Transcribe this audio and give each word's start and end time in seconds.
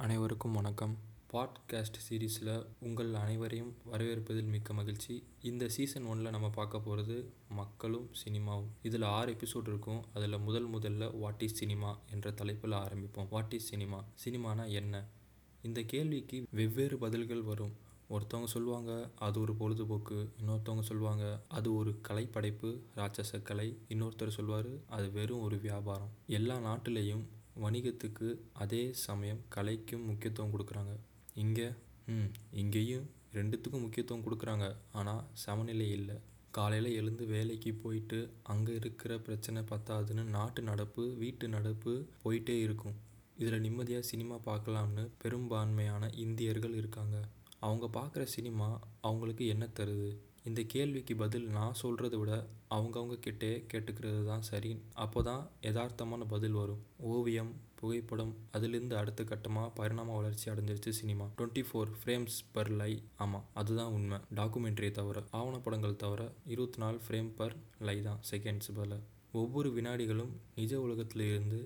அனைவருக்கும் 0.00 0.52
வணக்கம். 0.52 0.98
பாட்காஸ்ட் 1.32 1.98
சீரீஸில் 2.08 2.66
உங்கள் 2.80 3.14
அனைவரையும் 3.14 3.74
வரவேற்பதில் 3.92 4.44
மிக்க 4.44 4.74
மகிழ்ச்சி. 4.74 5.22
இந்த 5.42 5.68
சீசன் 5.68 6.04
ஒன்றில் 6.04 6.30
நம்ம 6.30 6.50
பார்க்க 6.50 6.80
போகிறது 6.80 7.32
மக்களும் 7.48 8.10
சினிமாவும். 8.24 8.68
இதில் 8.82 9.02
ஆறு 9.02 9.32
எபிசோட் 9.32 9.68
இருக்கும். 9.68 10.04
அதில் 10.14 10.38
முதல் 10.38 10.70
முதல்ல 10.70 11.18
வாட் 11.18 11.42
இஸ் 11.42 11.54
சினிமா 11.54 11.98
என்ற 12.12 12.30
தலைப்பில் 12.30 12.70
ஆரம்பிப்போம். 12.70 13.28
What 13.30 13.52
is 13.52 13.68
cinema? 13.68 14.04
சினிமானா 14.24 14.68
என்ன? 14.68 15.04
இந்த 15.62 15.82
கேள்விக்கு 15.82 16.46
வெவ்வேறு 16.50 16.98
பதில்கள் 16.98 17.42
வரும். 17.42 17.72
ஒருத்தவங்க 18.10 18.44
சொல்லுவாங்க 18.44 19.10
அது 19.16 19.40
ஒரு 19.40 19.54
பொழுதுபோக்கு. 19.54 20.28
இன்னொருத்தவங்க 20.40 20.80
சொல்லுவாங்க 20.80 21.42
அது 21.48 21.74
ஒரு 21.74 22.00
கலைப்படைப்பு 22.08 22.78
ராட்சச 22.96 23.42
கலை. 23.42 23.78
இன்னொருத்தர் 23.88 24.28
சொல்லுவார் 24.28 24.68
அது 24.88 25.12
வெறும் 25.12 25.40
ஒரு 25.40 25.58
வியாபாரம். 25.58 26.10
எல்லா 26.26 26.56
நாட்டிலையும் 26.56 27.22
வணிகத்துக்கு 27.64 28.28
அதே 28.52 28.82
சமயம் 29.06 29.44
கலைக்கும் 29.56 30.06
முக்கியத்துவம் 30.10 30.52
கொடுக்குறாங்க. 30.54 30.94
இங்கே 31.34 31.68
ம் 32.14 32.30
இங்கேயும் 32.62 33.06
ரெண்டுத்துக்கும் 33.38 33.84
முக்கியத்துவம் 33.84 34.24
கொடுக்குறாங்க. 34.26 34.66
ஆனால் 34.92 35.22
சமநிலை 35.44 35.88
இல்லை. 35.98 36.16
காலையில் 36.50 36.96
எழுந்து 37.00 37.24
வேலைக்கு 37.26 37.72
போயிட்டு 37.74 38.18
அங்கே 38.42 38.72
இருக்கிற 38.74 39.18
பிரச்சனை 39.18 39.60
பத்தாதுன்னு 39.72 40.24
நாட்டு 40.36 40.62
நடப்பு 40.62 41.02
வீட்டு 41.22 41.48
நடப்பு 41.48 41.92
போயிட்டே 42.22 42.56
இருக்கும். 42.66 42.96
இதில் 43.42 43.64
நிம்மதியாக 43.66 44.08
சினிமா 44.12 44.36
பார்க்கலாம்னு 44.48 45.04
பெரும்பான்மையான 45.22 46.10
இந்தியர்கள் 46.24 46.74
இருக்காங்க. 46.74 47.18
அவங்க 47.66 47.86
பார்க்குற 47.98 48.22
சினிமா 48.36 48.68
அவங்களுக்கு 49.00 49.46
என்ன 49.46 49.64
தருது? 49.78 50.10
இந்த 50.44 50.62
கேள்விக்கு 50.62 51.16
பதில் 51.16 51.46
நான் 51.46 51.74
சொல்கிறத 51.82 52.18
விட 52.18 52.32
அவங்கவுங்க 52.70 53.18
கிட்டே 53.18 53.64
கேட்டுக்கிறது 53.72 54.24
தான் 54.24 54.42
சரி. 54.42 54.70
அப்போ 54.94 55.22
தான் 55.22 55.50
யதார்த்தமான 55.62 56.26
பதில் 56.28 56.52
வரும். 56.52 56.80
ஓவியம் 56.98 57.50
புகைப்படம் 57.80 58.32
அதுலேருந்து 58.52 58.94
அடுத்த 58.94 59.22
கட்டமாக 59.22 59.70
பரிணாம 59.74 60.14
வளர்ச்சி 60.16 60.50
அடைஞ்சிருச்சு 60.50 60.88
cinema. 60.88 61.26
Twenty 61.38 61.64
four 61.68 61.92
frames 62.00 62.38
per 62.52 62.70
லை 62.70 63.02
ஆமாம் 63.16 63.46
அதுதான் 63.54 63.92
உண்மை. 63.92 64.18
டாக்குமெண்ட்ரியை 64.34 64.90
தவிர 64.90 65.24
ஆவணப்படங்கள் 65.32 65.96
தவிர 65.96 66.32
இருபத்தி 66.46 66.78
நாலு 66.78 67.00
ஃப்ரேம் 67.06 67.30
பர் 67.36 67.56
லை 67.78 68.02
தான் 68.02 68.20
செகண்ட்ஸ் 68.30 68.72
பல. 68.72 69.00
ஒவ்வொரு 69.32 69.70
வினாடிகளும் 69.70 70.32
நிஜ 70.54 70.80
உலகத்திலிருந்து 70.80 71.60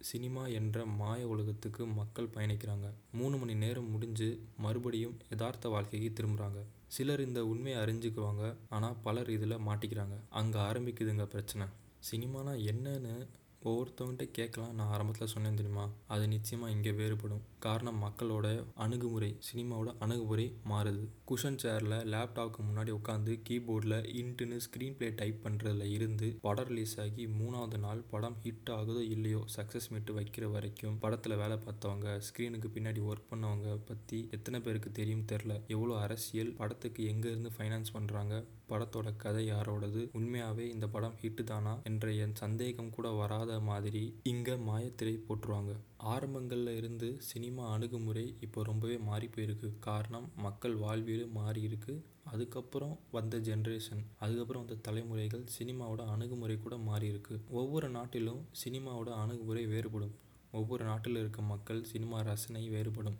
சினிமா 0.00 0.46
என்ற 0.46 0.86
மாய 0.86 1.26
உலகத்துக்கு 1.26 1.86
மக்கள் 1.86 2.34
பயணிக்கிறாங்க. 2.34 2.86
மூணு 3.12 3.36
மணி 3.36 3.54
நேரம் 3.54 3.90
முடிஞ்சு 3.90 4.28
மறுபடியும் 4.56 5.16
யதார்த்த 5.30 5.68
வாழ்க்கைக்கு 5.68 6.10
திரும்புகிறாங்க 6.12 6.60
சிலர் 6.96 7.22
இந்த 7.26 7.40
உண்மையை 7.52 7.76
அறிஞ்சுக்குவாங்க 7.82 8.44
ஆனால் 8.76 8.96
பலர் 9.02 9.28
இதில் 9.36 9.62
மாட்டிக்கிறாங்க. 9.66 10.16
அங்கே 10.40 10.58
ஆரம்பிக்குதுங்க 10.68 11.26
பிரச்சனை. 11.34 11.66
சினிமானா 12.10 12.52
என்னன்னு 12.70 13.14
ஒவ்வொருத்தவங்கிட்ட 13.62 14.26
கேட்கலாம். 14.36 14.74
நான் 14.76 14.90
ஆரம்பத்தில் 14.94 15.32
சொன்னேன் 15.32 15.58
தெரியுமா? 15.58 15.82
அது 16.14 16.24
நிச்சயமாக 16.34 16.74
இங்கே 16.74 16.92
வேறுபடும். 17.00 17.42
காரணம் 17.66 17.98
மக்களோட 18.04 18.46
அணுகுமுறை 18.84 19.28
சினிமாவோட 19.48 19.90
அணுகுமுறை 20.04 20.46
மாறுது. 20.70 21.02
குஷன் 21.30 21.58
சேரில் 21.62 21.96
லேப்டாப்க்கு 22.12 22.60
முன்னாடி 22.68 22.92
உட்காந்து 22.98 23.32
கீபோர்டில் 23.48 23.96
இன்ட்டுன்னு 24.20 24.56
ஸ்க்ரீன் 24.66 24.96
ப்ளே 24.98 25.08
டைப் 25.20 25.42
பண்ணுறதுல 25.44 25.88
இருந்து 25.96 26.28
படம் 26.46 26.68
ரிலீஸ் 26.70 26.94
ஆகி 27.04 27.24
மூணாவது 27.40 27.80
நாள் 27.84 28.00
படம் 28.12 28.38
ஹிட் 28.44 28.70
ஆகுதோ 28.78 29.02
இல்லையோ 29.14 29.42
சக்ஸஸ் 29.56 29.90
மீட்டு 29.92 30.14
வைக்கிற 30.18 30.46
வரைக்கும் 30.54 30.96
படத்தில் 31.04 31.40
வேலை 31.42 31.58
பார்த்தவங்க 31.66 32.16
ஸ்க்ரீனுக்கு 32.28 32.70
பின்னாடி 32.76 33.02
ஒர்க் 33.10 33.30
பண்ணவங்க 33.32 33.76
பற்றி 33.90 34.20
எத்தனை 34.38 34.60
பேருக்கு 34.60 34.92
தெரியும் 35.00 35.28
தெரில 35.32 35.52
எவ்வளோ 35.76 35.94
அரசியல் 36.06 36.56
படத்துக்கு 36.60 37.02
எங்கேருந்து 37.12 37.52
ஃபைனான்ஸ் 37.56 37.94
பண்ணுறாங்க 37.98 38.34
படத்தோட 38.72 39.08
கதை 39.16 39.44
யாரோடது 39.46 40.02
உண்மையாகவே 40.18 40.64
இந்த 40.74 40.86
படம் 40.88 41.16
ஹிட்டு 41.22 41.44
தானா 41.44 41.72
என்ற 41.90 42.10
என் 42.24 42.36
சந்தேகம் 42.42 42.92
கூட 42.96 43.08
வராத 43.20 43.49
மாதிரி 43.58 44.14
இங்கே 44.22 44.52
மாயத்திரை 44.52 45.14
போட்டுருவாங்க 45.28 45.76
ஆரம்பங்களில் 45.96 46.76
இருந்து 46.76 47.16
சினிமா 47.20 47.72
அணுகுமுறை 47.72 48.34
இப்போ 48.40 48.62
ரொம்பவே 48.62 48.98
மாறி 48.98 49.26
போயிருக்கு. 49.26 49.72
காரணம் 49.80 50.30
மக்கள் 50.36 50.76
வாழ்வியலும் 50.76 51.32
மாறி 51.32 51.62
இருக்கு. 51.62 52.04
அதுக்கப்புறம் 52.24 52.98
வந்த 53.10 53.38
ஜென்ரேஷன் 53.38 54.02
அதுக்கப்புறம் 54.20 54.66
வந்த 54.66 54.80
தலைமுறைகள் 54.82 55.44
சினிமாவோட 55.58 56.06
அணுகுமுறை 56.06 56.58
கூட 56.58 56.76
மாறி 56.76 57.06
இருக்கு. 57.06 57.40
ஒவ்வொரு 57.50 57.90
நாட்டிலும் 57.90 58.42
சினிமாவோட 58.64 59.08
அணுகுமுறை 59.08 59.66
வேறுபடும். 59.66 60.14
ஒவ்வொரு 60.52 60.84
நாட்டில் 60.84 61.16
இருக்க 61.16 61.42
மக்கள் 61.42 61.84
சினிமா 61.84 62.20
ரசனை 62.20 62.68
வேறுபடும். 62.68 63.18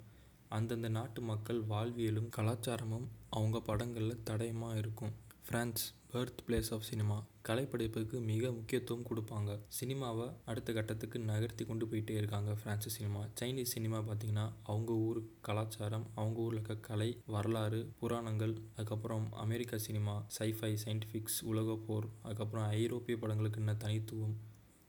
அந்தந்த 0.49 0.89
நாட்டு 0.89 1.21
மக்கள் 1.21 1.61
வாழ்வியலும் 1.63 2.29
கலாச்சாரமும் 2.37 3.07
அவங்க 3.29 3.59
படங்களில் 3.59 4.23
தடயமாக 4.25 4.77
இருக்கும். 4.77 5.13
France 5.45 5.83
birth 6.13 6.41
place 6.47 6.69
of 6.75 6.85
cinema 6.87 7.17
கலைப்படைப்புக்கு 7.47 8.17
மிக 8.29 8.51
முக்கியத்துவம் 8.51 9.05
கொடுப்பாங்க. 9.09 9.51
சினிமாவை 9.79 10.25
அடுத்த 10.45 10.73
கட்டத்துக்கு 10.73 11.19
நகர்த்தி 11.19 11.65
கொண்டு 11.65 11.85
போயிட்டே 11.85 12.09
இருக்காங்க 12.09 12.51
ஃப்ரான்ஸ் 12.51 12.87
சினிமா 12.95 13.21
சைனீஸ் 13.39 13.73
சினிமா 13.75 13.99
பார்த்திங்கன்னா 13.99 14.45
அவங்க 14.63 14.93
ஊர் 14.93 15.19
கலாச்சாரம் 15.41 16.05
அவங்க 16.15 16.39
ஊரில் 16.39 16.59
இருக்க 16.59 16.75
கலை 16.89 17.09
வரலாறு 17.25 17.79
புராணங்கள் 17.99 18.55
அதுக்கப்புறம் 18.75 19.33
அமெரிக்கா 19.33 19.77
சினிமா 19.77 20.15
சைஃபை 20.39 20.71
சயின்டிஃபிக்ஸ் 20.85 21.39
உலகப்போர் 21.51 22.07
அதுக்கப்புறம் 22.21 22.65
ஐரோப்பிய 22.65 23.17
படங்களுக்குன்னு 23.21 23.77
தனித்துவம் 23.77 24.35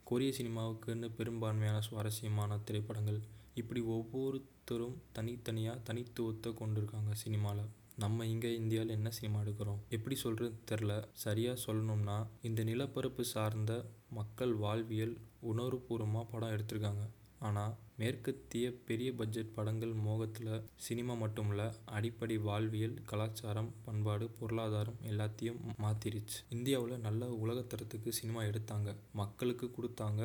கொரிய 0.04 0.32
சினிமாவுக்குன்னு 0.38 1.10
பெரும்பான்மையான 1.18 1.80
சுவாரஸ்யமான 1.80 2.58
திரைப்படங்கள். 2.64 3.20
இப்படி 3.54 3.80
ஒவ்வொருத்தரும் 3.80 4.98
தனித்தனியாக 5.12 5.84
தனித்துவத்தை 5.84 6.52
கொண்டிருக்காங்க 6.52 7.12
சினிமாவில் 7.12 7.70
நம்ம 8.02 8.26
இங்கே 8.32 8.50
இந்தியாவில் 8.60 8.96
என்ன 8.96 9.08
சினிமா 9.16 9.38
எடுக்கிறோம்? 9.42 9.80
எப்படி 9.96 10.16
சொல்கிறது 10.24 10.56
தெரில 10.70 10.92
சரியாக 11.24 11.62
சொல்லணும்னா 11.66 12.16
இந்த 12.48 12.60
நிலப்பரப்பு 12.68 13.24
சார்ந்த 13.32 13.72
மக்கள் 14.18 14.54
வாழ்வியல் 14.64 15.16
உணர்வுபூர்வமாக 15.50 16.30
படம் 16.32 16.54
எடுத்திருக்காங்க. 16.56 17.04
ஆனால் 17.48 17.74
மேற்கத்திய 18.00 18.66
பெரிய 18.88 19.08
பட்ஜெட் 19.20 19.54
படங்கள் 19.56 19.94
மோகத்தில் 20.06 20.52
சினிமா 20.86 21.14
மட்டும் 21.22 21.48
இல்லை 21.52 21.66
அடிப்படை 21.96 22.36
வாழ்வியல் 22.48 22.96
கலாச்சாரம் 23.10 23.70
பண்பாடு 23.86 24.26
பொருளாதாரம் 24.40 25.00
எல்லாத்தையும் 25.10 25.60
மாற்றிருச்சு 25.84 26.38
இந்தியாவில் 26.56 27.04
நல்ல 27.06 27.30
உலகத்தரத்துக்கு 27.44 28.12
சினிமா 28.20 28.42
எடுத்தாங்க. 28.50 28.90
மக்களுக்கு 29.22 29.68
கொடுத்தாங்க. 29.78 30.22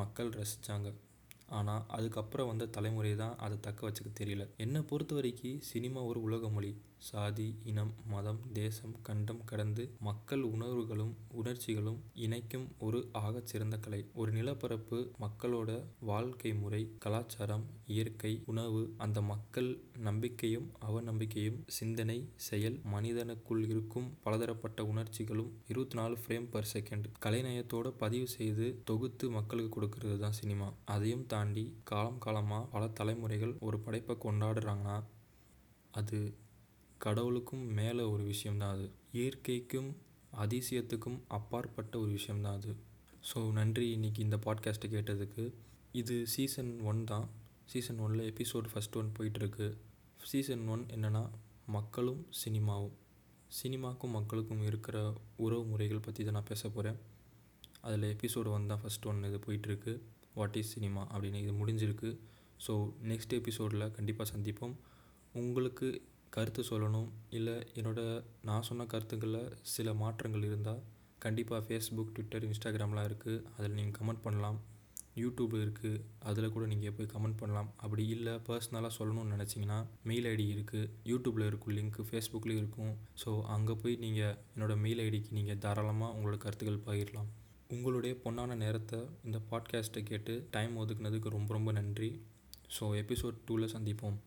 மக்கள் 0.00 0.30
ரசித்தாங்க 0.40 0.90
ஆனால் 1.58 1.84
அதுக்கப்புறம் 1.96 2.50
வந்த 2.50 2.70
தலைமுறை 2.76 3.12
தான் 3.16 3.36
அதை 3.44 3.58
தக்க 3.60 3.80
வச்சுக்க 3.88 4.10
தெரியல. 4.20 4.46
என்னை 4.56 4.82
பொறுத்த 4.90 5.14
வரைக்கும் 5.14 5.60
சினிமா 5.72 6.00
ஒரு 6.10 6.20
உலக 6.28 6.48
மொழி 6.48 6.72
சாதி 7.06 7.46
இனம் 7.70 7.92
மதம் 8.10 8.40
தேசம் 8.52 8.92
கண்டம் 9.06 9.40
கடந்து 9.44 9.84
மக்கள் 10.08 10.42
உணர்வுகளும் 10.50 11.14
உணர்ச்சிகளும் 11.40 11.98
இணைக்கும் 12.24 12.66
ஒரு 12.86 12.98
ஆகச்சிறந்த 13.22 13.76
கலை. 13.80 14.00
ஒரு 14.20 14.30
நிலப்பரப்பு 14.32 14.98
மக்களோட 15.24 15.70
வாழ்க்கை 16.10 16.52
முறை 16.54 16.82
கலாச்சாரம் 17.04 17.64
இயற்கை 17.94 18.32
உணவு 18.52 18.82
அந்த 19.04 19.18
மக்கள் 19.32 19.70
நம்பிக்கையும் 20.08 20.68
அவநம்பிக்கையும் 20.88 21.58
சிந்தனை 21.78 22.18
செயல் 22.48 22.78
மனிதனுக்குள் 22.94 23.62
இருக்கும் 23.72 24.08
பலதரப்பட்ட 24.26 24.80
உணர்ச்சிகளும் 24.92 25.50
இருபத்தி 25.72 25.98
நாலு 26.00 26.16
ஃப்ரேம் 26.22 26.48
பர் 26.54 26.70
செகண்ட் 26.74 27.08
கலைநயத்தோட 27.26 27.88
பதிவு 28.04 28.28
செய்து 28.36 28.68
தொகுத்து 28.90 29.28
மக்களுக்கு 29.38 29.72
கொடுக்கறது 29.76 30.18
தான் 30.18 30.38
சினிமா. 30.40 30.70
அதையும் 30.94 31.26
தாண்டி 31.26 31.41
தாண்டி 31.42 31.62
காலம் 31.90 32.18
காலமாக 32.24 32.64
பல 32.72 32.82
தலைமுறைகள் 32.98 33.52
ஒரு 33.66 33.76
படைப்பை 33.84 34.14
கொண்டாடுறாங்கன்னா 34.24 34.96
அது 35.98 36.18
கடவுளுக்கும் 37.04 37.64
மேலே 37.78 38.02
ஒரு 38.10 38.24
விஷயம்தான் 38.32 38.74
அது. 38.76 38.86
இயற்கைக்கும் 39.18 39.88
அதிசயத்துக்கும் 40.42 41.16
அப்பாற்பட்ட 41.38 41.94
ஒரு 42.02 42.10
விஷயம்தான் 42.18 42.58
அது. 42.58 42.72
ஸோ 43.30 43.38
நன்றி 43.58 43.86
இன்றைக்கி 43.96 44.20
இந்த 44.26 44.38
பாட்காஸ்ட்டை 44.46 44.90
கேட்டதுக்கு. 44.94 45.44
இது 46.00 46.16
சீசன் 46.34 46.72
ஒன் 46.90 47.02
தான். 47.04 47.26
சீசன் 47.72 48.00
ஒனில் 48.04 48.24
எபிசோட் 48.32 48.70
ஃபஸ்ட் 48.72 48.98
ஒன் 49.00 49.10
போயிட்டுருக்கு. 49.18 49.68
சீசன் 50.30 50.64
ஒன் 50.68 50.86
என்னென்னா 50.94 51.24
மக்களும் 51.76 52.22
சினிமாவும். 52.42 52.96
சினிமாக்கும் 53.60 54.16
மக்களுக்கும் 54.18 54.64
இருக்கிற 54.70 54.98
உறவு 55.44 55.66
முறைகள் 55.72 56.06
பற்றி 56.06 56.22
தான் 56.24 56.38
நான் 56.38 56.50
பேச 56.52 56.64
போகிறேன் 56.68 57.00
அதில் 57.86 58.10
எபிசோடு 58.14 58.50
ஒன் 58.56 58.72
தான் 58.72 58.82
ஃபஸ்ட் 58.84 59.08
ஒன் 59.12 59.24
இது 59.30 59.40
போயிட்டுருக்கு. 59.48 59.94
வாட் 60.38 60.58
இஸ் 60.60 60.72
சினிமா 60.74 61.02
அப்படின்னு 61.12 61.42
இது 61.44 61.52
முடிஞ்சிருக்கு. 61.60 62.10
ஸோ 62.66 62.74
நெக்ஸ்ட் 63.10 63.36
எபிசோடில் 63.40 63.92
கண்டிப்பாக 63.98 64.28
சந்திப்போம். 64.34 64.74
உங்களுக்கு 65.42 65.88
கருத்து 66.36 66.62
சொல்லணும் 66.70 67.08
இல்லை 67.38 67.54
என்னோடய 67.78 68.20
நான் 68.48 68.66
சொன்ன 68.68 68.86
கருத்துக்களில் 68.92 69.54
சில 69.74 69.94
மாற்றங்கள் 70.02 70.46
இருந்தால் 70.50 70.82
கண்டிப்பாக 71.24 71.60
ஃபேஸ்புக் 71.66 72.12
ட்விட்டர் 72.14 72.46
இன்ஸ்டாகிராம்லாம் 72.48 73.08
இருக்குது 73.08 73.42
அதில் 73.56 73.76
நீங்கள் 73.78 73.96
கமெண்ட் 73.98 74.24
பண்ணலாம். 74.26 74.60
யூடியூப் 75.20 75.54
இருக்குது 75.62 76.00
அதில் 76.28 76.52
கூட 76.54 76.64
நீங்கள் 76.70 76.94
போய் 76.96 77.10
கமெண்ட் 77.14 77.38
பண்ணலாம். 77.40 77.68
அப்படி 77.84 78.04
இல்லை 78.14 78.34
பர்சனலாக 78.46 78.92
சொல்லணும்னு 78.98 79.34
நினச்சிங்கன்னா 79.34 79.78
மெயில் 80.10 80.28
ஐடி 80.30 80.46
இருக்குது 80.54 80.88
யூடியூப்பில் 81.10 81.48
இருக்கும் 81.50 81.76
லிங்க்கு 81.78 82.08
ஃபேஸ்புக்லேயும் 82.10 82.62
இருக்கும். 82.62 82.94
ஸோ 83.22 83.32
அங்கே 83.56 83.74
போய் 83.82 84.00
நீங்கள் 84.04 84.36
என்னோடய 84.54 84.82
மெயில் 84.84 85.02
ஐடிக்கு 85.06 85.36
நீங்கள் 85.38 85.60
தாராளமாக 85.64 86.14
உங்களோட 86.16 86.38
கருத்துக்கள் 86.44 86.84
பகிரலாம். 86.88 87.30
உங்களுடைய 87.74 88.16
பொன்னான 88.24 88.54
நேரத்தை 88.54 88.98
இந்த 89.24 89.38
பாட்காஸ்ட்டை 89.50 90.02
கேட்டு 90.02 90.32
டைம் 90.50 90.78
ஒதுக்குனதுக்கு 90.78 91.28
ரொம்ப 91.28 91.52
ரொம்ப 91.54 91.72
நன்றி. 91.72 92.08
ஸோ 92.76 92.82
எபிசோட் 92.82 93.38
டூவில் 93.46 93.72
சந்திப்போம். 93.74 94.18